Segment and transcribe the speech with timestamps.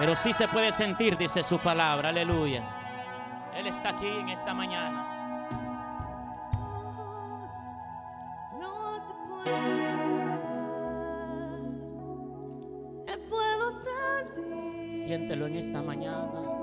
[0.00, 2.62] Pero sí se puede sentir, dice su palabra, aleluya.
[3.54, 5.06] Él está aquí en esta mañana.
[14.88, 16.59] Siéntelo en esta mañana.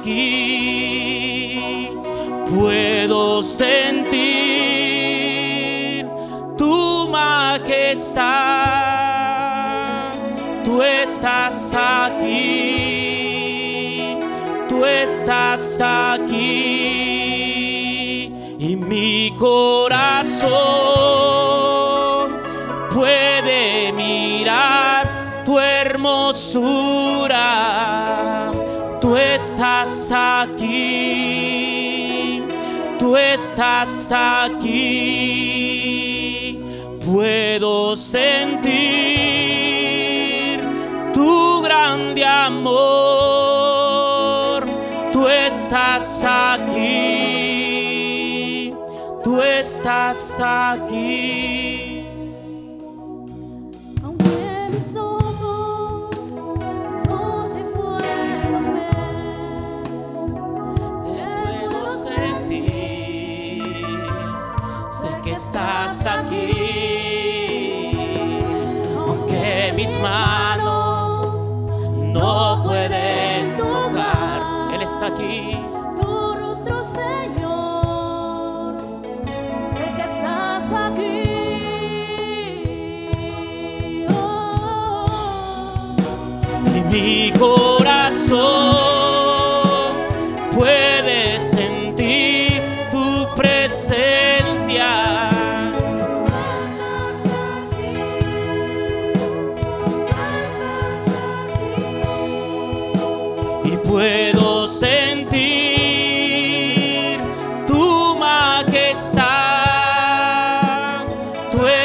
[0.00, 1.90] Aquí.
[2.56, 4.20] Puedo sentir
[6.56, 8.24] tu majestad.
[10.64, 12.98] Tú estás aquí.
[14.68, 16.30] Tú estás aquí.
[18.58, 20.50] Y mi corazón
[22.92, 25.08] puede mirar
[25.44, 27.40] tu hermosura.
[29.10, 30.70] Tú estás aquí.
[32.96, 34.70] Tú estás aquí.
[37.04, 38.70] Puedo sentir
[41.12, 42.68] tu grande amor.
[45.12, 47.12] Tú estás aquí.
[49.24, 51.99] Tú estás aquí.
[65.50, 66.49] Estás aquí,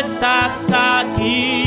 [0.05, 1.64] estás aquí,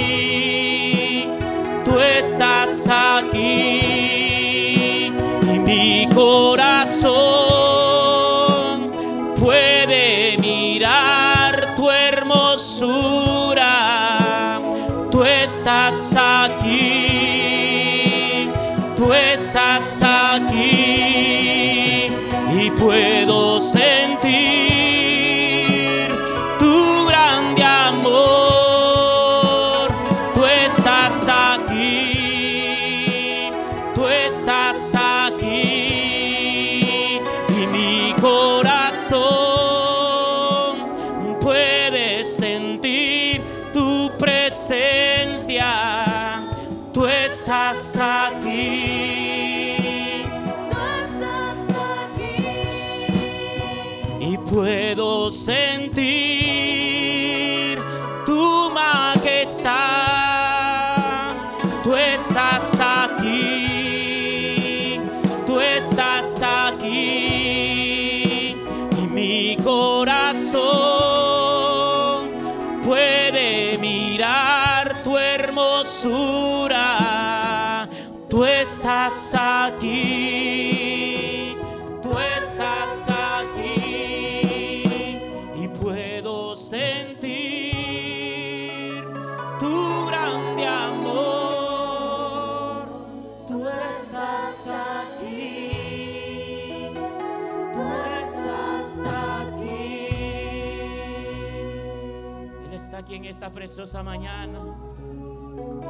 [103.28, 104.58] esta preciosa mañana.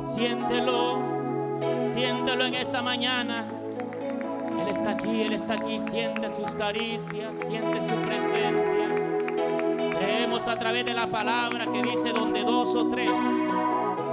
[0.02, 0.98] Siéntelo,
[1.94, 3.46] siéntelo en esta mañana.
[4.60, 5.78] Él está aquí, Él está aquí.
[5.78, 8.88] Siente sus caricias, siente su presencia.
[9.98, 13.16] Creemos a través de la palabra que dice donde dos o tres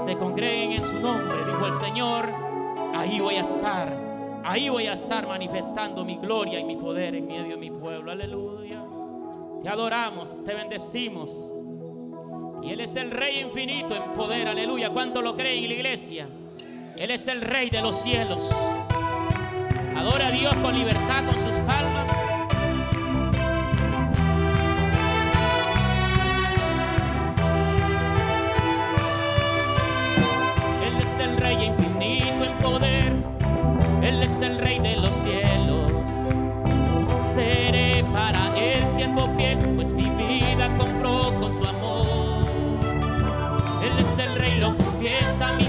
[0.06, 2.32] se congreguen en su nombre, dijo el Señor,
[2.94, 7.28] ahí voy a estar, ahí voy a estar manifestando mi gloria y mi poder en
[7.28, 8.12] medio de mi pueblo.
[8.12, 8.84] Aleluya.
[9.64, 11.54] Te adoramos, te bendecimos.
[12.66, 14.90] Y Él es el Rey infinito en poder, aleluya.
[14.90, 16.28] ¿Cuánto lo creen en la iglesia?
[16.98, 18.50] Él es el Rey de los cielos.
[19.96, 22.10] Adora a Dios con libertad, con sus palmas.
[30.84, 33.14] Él es el Rey infinito en poder.
[34.02, 35.92] Él es el Rey de los cielos.
[37.22, 41.95] Seré para Él siervo fiel, pues mi vida compró con su amor.
[45.06, 45.65] Rey, lo confiesa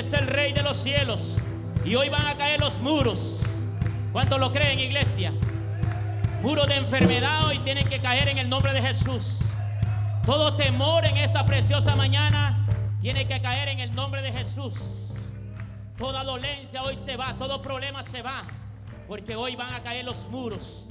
[0.00, 1.36] es el rey de los cielos.
[1.84, 3.42] Y hoy van a caer los muros.
[4.12, 5.32] ¿Cuántos lo creen, iglesia?
[6.42, 9.52] Muros de enfermedad hoy tienen que caer en el nombre de Jesús.
[10.24, 12.66] Todo temor en esta preciosa mañana
[13.02, 15.14] tiene que caer en el nombre de Jesús.
[15.98, 18.44] Toda dolencia hoy se va, todo problema se va.
[19.06, 20.90] Porque hoy van a caer los muros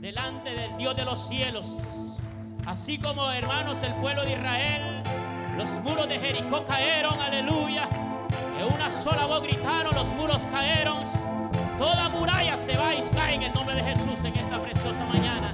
[0.00, 2.18] delante del Dios de los cielos.
[2.66, 5.02] Así como hermanos el pueblo de Israel,
[5.56, 7.88] los muros de Jericó cayeron, aleluya.
[8.58, 11.02] En una sola voz gritaron, los muros cayeron.
[11.78, 15.52] Toda muralla se va y cae en el nombre de Jesús en esta preciosa mañana.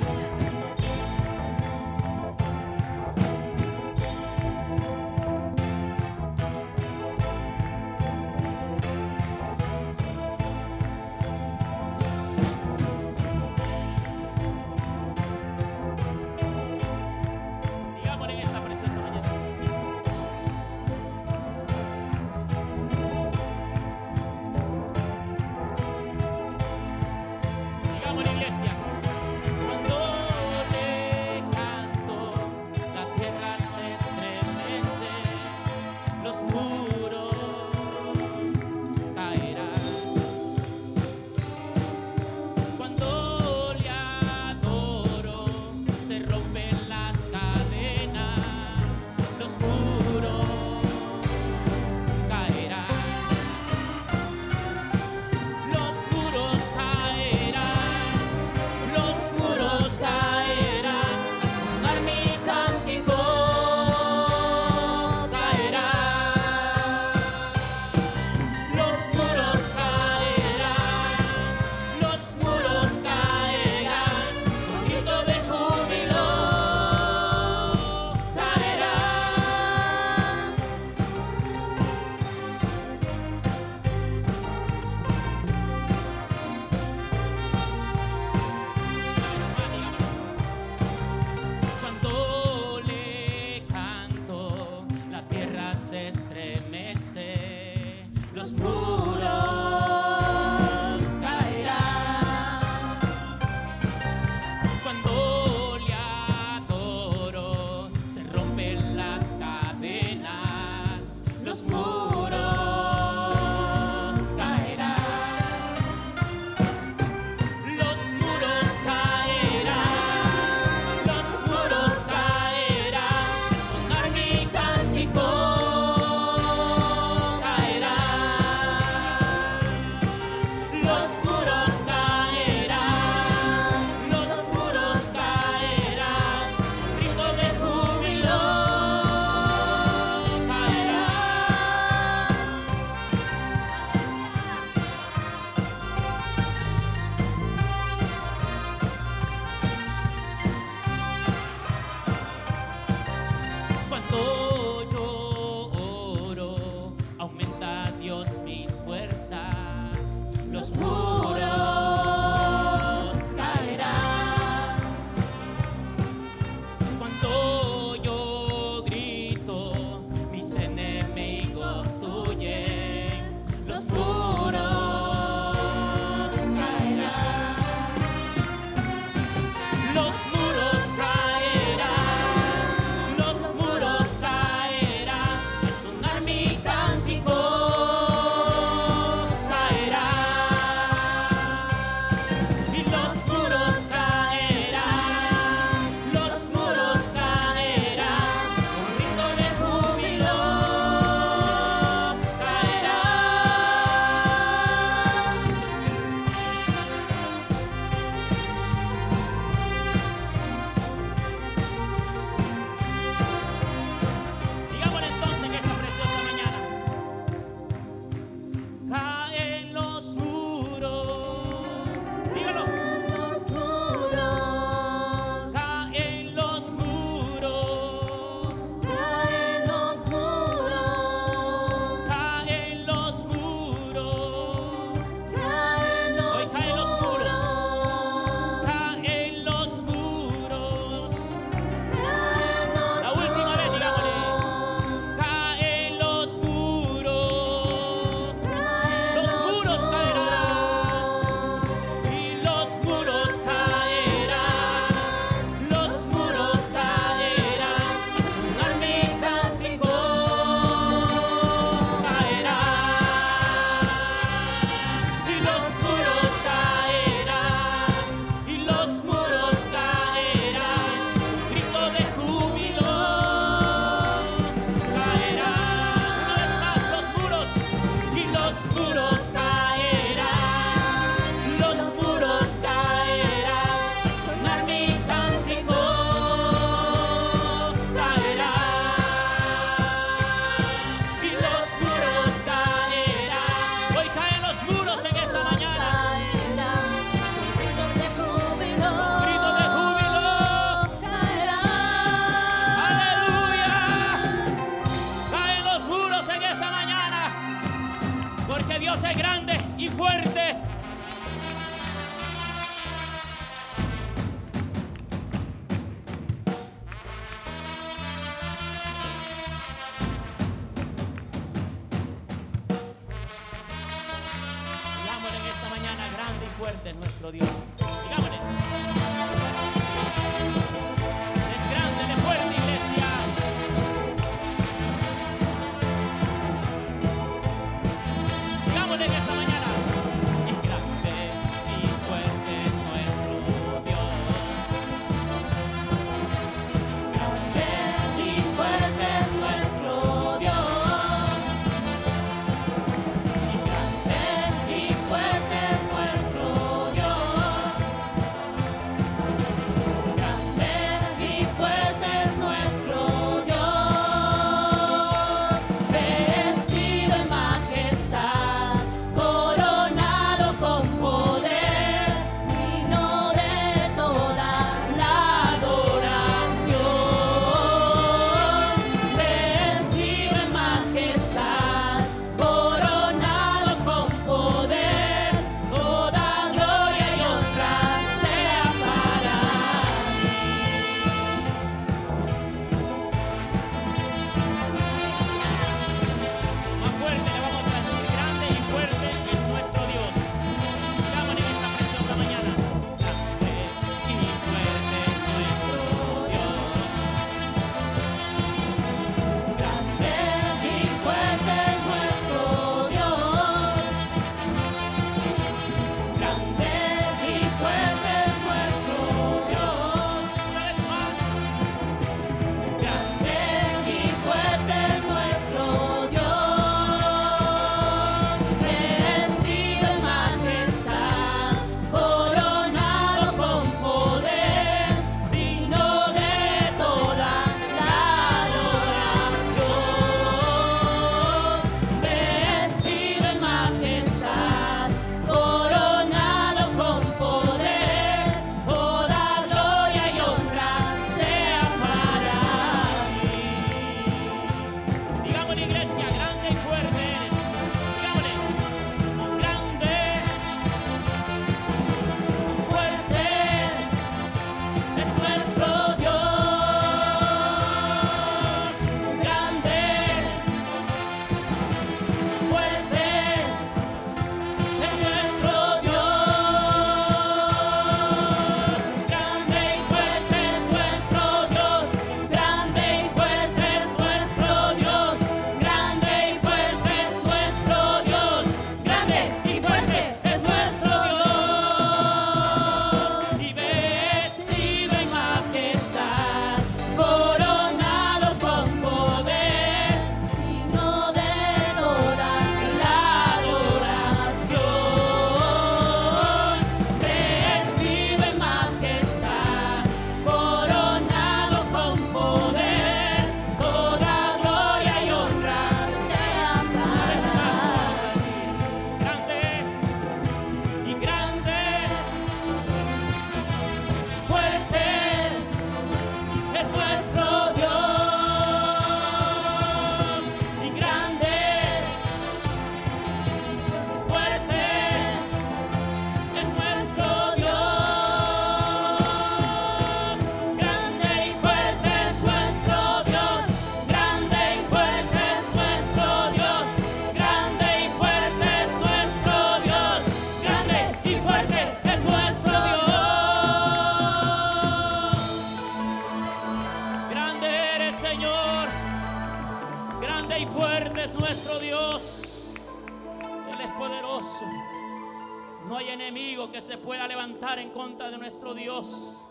[565.70, 569.30] No hay enemigo que se pueda levantar en contra de nuestro Dios.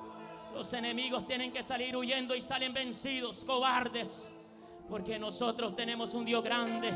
[0.54, 4.38] Los enemigos tienen que salir huyendo y salen vencidos, cobardes.
[4.90, 6.92] Porque nosotros tenemos un Dios grande,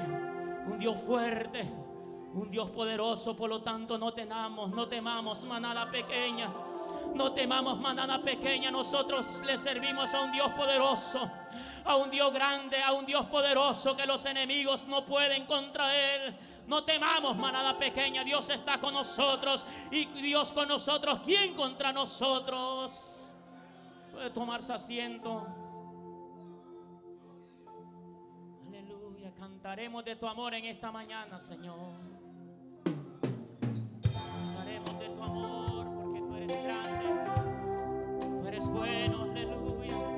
[0.66, 1.62] un Dios fuerte,
[2.34, 3.36] un Dios poderoso.
[3.36, 6.50] Por lo tanto, no temamos, no temamos manada pequeña.
[7.14, 8.72] No temamos manada pequeña.
[8.72, 11.30] Nosotros le servimos a un Dios poderoso,
[11.84, 16.34] a un Dios grande, a un Dios poderoso que los enemigos no pueden contra él.
[16.68, 18.24] No temamos, manada pequeña.
[18.24, 19.66] Dios está con nosotros.
[19.92, 21.20] Y Dios con nosotros.
[21.24, 23.36] ¿Quién contra nosotros?
[24.12, 25.46] Puede tomarse asiento.
[28.68, 29.34] Aleluya.
[29.34, 31.96] Cantaremos de tu amor en esta mañana, Señor.
[34.04, 37.06] Cantaremos de tu amor porque tú eres grande.
[38.42, 39.24] Tú eres bueno.
[39.24, 40.13] Aleluya.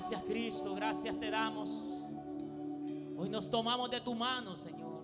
[0.00, 2.08] Gracias Cristo, gracias te damos.
[3.18, 5.02] Hoy nos tomamos de tu mano, Señor.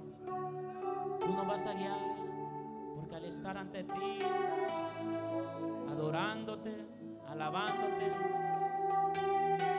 [1.21, 2.01] Tú nos vas a guiar,
[2.97, 4.19] porque al estar ante ti,
[5.91, 6.75] adorándote,
[7.29, 8.11] alabándote,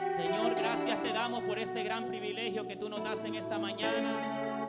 [0.06, 4.68] Señor, gracias te damos por este gran privilegio que tú nos das en esta mañana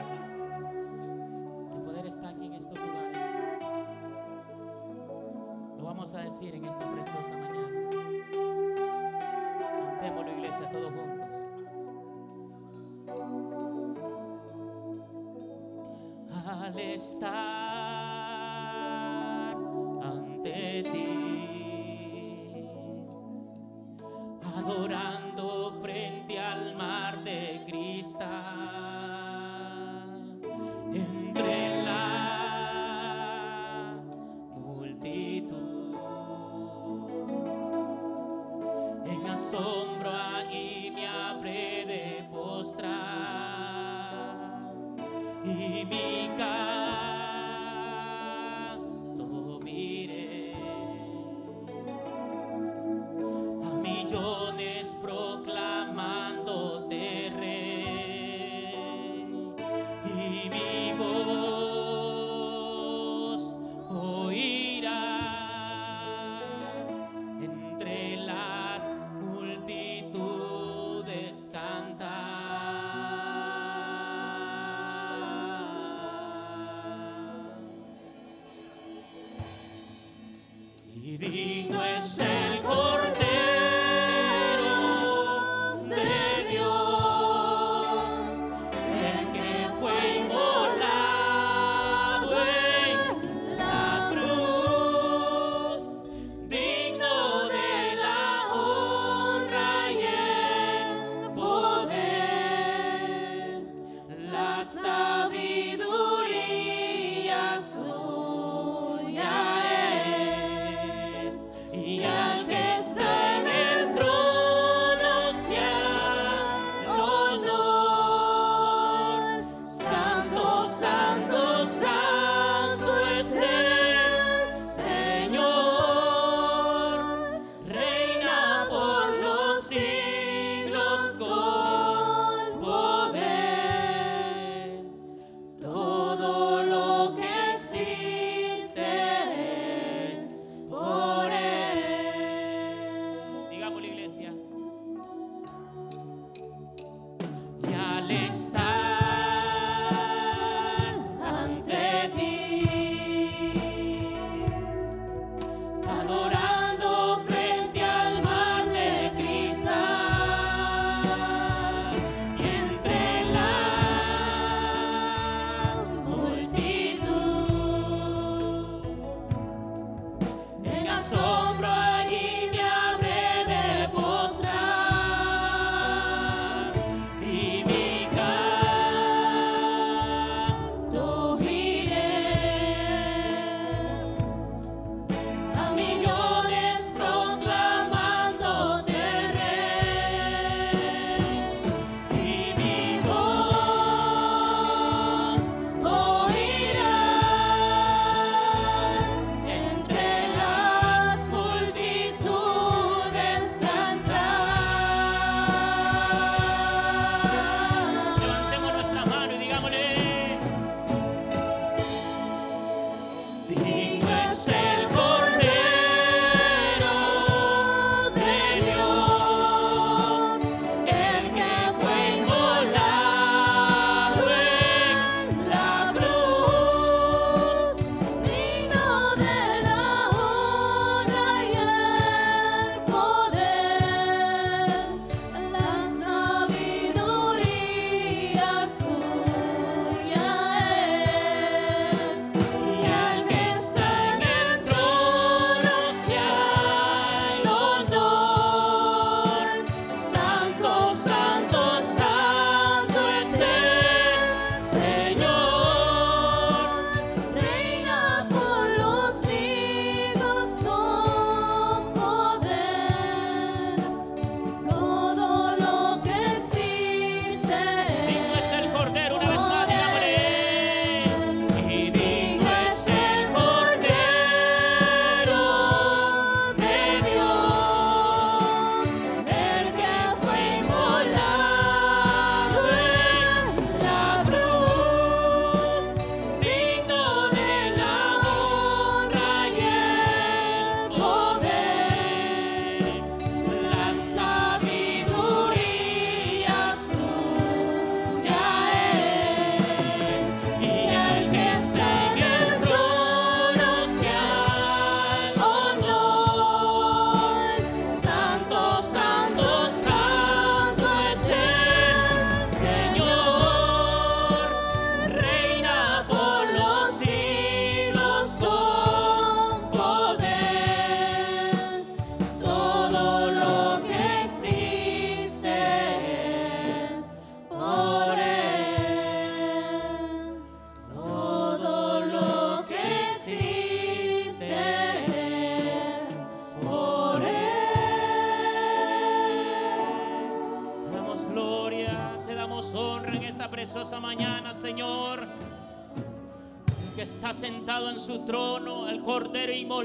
[1.75, 3.23] de poder estar aquí en estos lugares.
[5.77, 7.69] Lo vamos a decir en esta preciosa mañana.
[9.99, 11.51] Cantémoslo, iglesia, todos juntos.
[16.45, 17.78] Al estar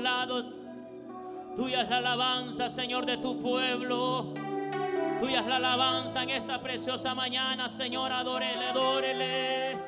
[0.04, 0.44] inmolado.
[1.56, 4.34] Tuya es la alabanza, Señor, de tu pueblo.
[5.20, 8.12] Tuya es la alabanza en esta preciosa mañana, Señor.
[8.12, 9.78] Adórele, adórele.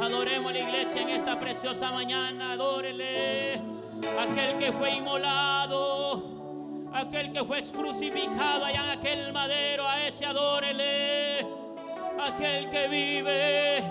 [0.00, 2.52] Adoremos a la iglesia en esta preciosa mañana.
[2.52, 3.54] Adórele.
[4.18, 6.22] Aquel que fue inmolado.
[6.92, 9.88] Aquel que fue crucificado allá en aquel madero.
[9.88, 11.40] A ese adórele.
[12.20, 13.82] Aquel que vive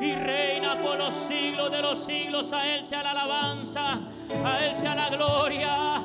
[0.00, 2.52] y reina por los siglos de los siglos.
[2.52, 4.00] A Él sea la alabanza.
[4.44, 6.02] A Él sea la gloria.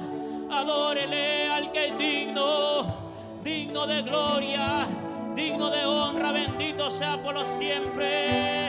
[0.50, 3.08] Adórele al que es digno
[3.48, 4.86] digno de gloria,
[5.34, 8.68] digno de honra, bendito sea por los siempre.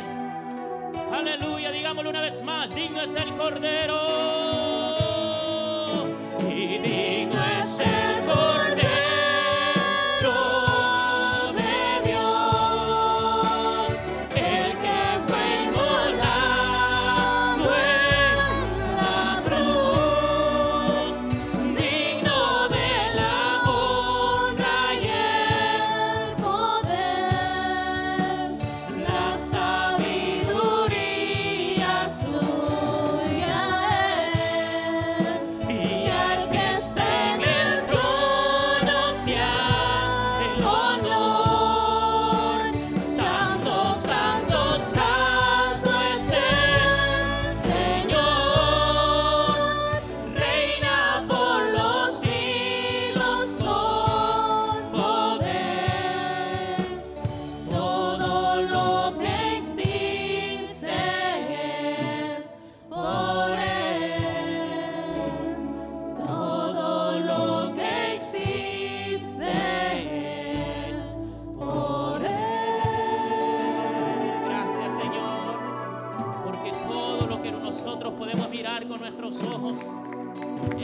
[1.12, 3.98] Aleluya, digámoslo una vez más, digno es el Cordero.
[6.48, 7.17] Y digno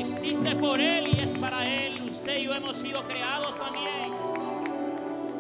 [0.01, 2.03] existe por Él y es para Él.
[2.09, 4.13] Usted y yo hemos sido creados también.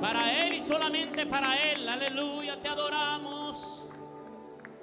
[0.00, 1.88] Para Él y solamente para Él.
[1.88, 3.90] Aleluya, te adoramos.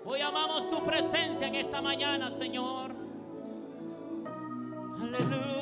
[0.04, 2.92] Hoy amamos tu presencia en esta mañana, Señor.
[5.00, 5.61] Aleluya.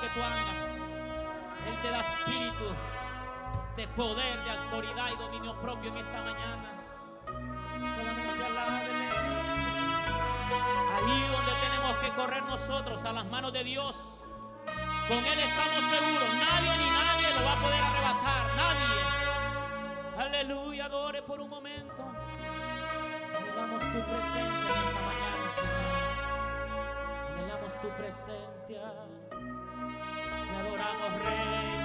[0.00, 0.72] Que tú andas.
[1.66, 2.64] Él te da espíritu
[3.76, 6.76] de poder, de autoridad y dominio propio en esta mañana.
[7.26, 9.08] Solamente alábele.
[10.94, 14.34] Ahí donde tenemos que correr nosotros, a las manos de Dios.
[15.08, 16.34] Con Él estamos seguros.
[16.34, 18.46] Nadie ni nadie lo va a poder arrebatar.
[18.56, 19.02] Nadie.
[20.18, 22.02] Aleluya, adore por un momento.
[23.36, 26.02] Anhelamos tu presencia en esta mañana, Señor.
[27.32, 28.82] Anhelamos tu presencia.
[30.60, 31.84] Adoramos, Rey.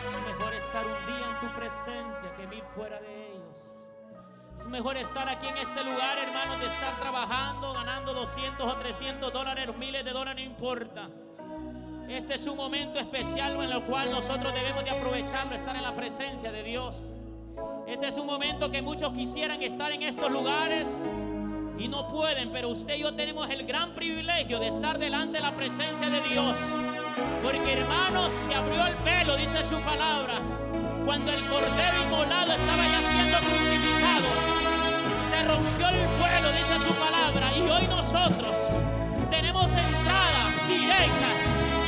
[0.00, 3.90] Es mejor estar un día en tu presencia que mil fuera de ellos.
[4.56, 9.32] Es mejor estar aquí en este lugar, hermanos, de estar trabajando, ganando 200 o 300
[9.32, 11.08] dólares, miles de dólares, no importa.
[12.08, 15.94] Este es un momento especial en el cual nosotros debemos de aprovecharlo, estar en la
[15.94, 17.20] presencia de Dios.
[17.86, 21.10] Este es un momento que muchos quisieran estar en estos lugares
[21.78, 25.42] y no pueden, pero usted y yo tenemos el gran privilegio de estar delante de
[25.42, 26.58] la presencia de Dios.
[27.42, 30.40] Porque hermanos, se abrió el velo, dice su palabra,
[31.04, 34.28] cuando el cordero inmolado estaba ya siendo crucificado.
[35.30, 38.56] Se rompió el velo, dice su palabra, y hoy nosotros
[39.30, 41.28] tenemos entrada directa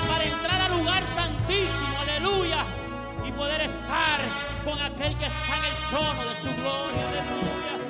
[0.09, 2.65] para entrar al lugar santísimo, aleluya,
[3.27, 4.21] y poder estar
[4.65, 7.90] con aquel que está en el trono de su gloria, aleluya.